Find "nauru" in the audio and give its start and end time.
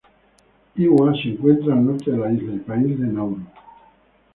3.05-3.45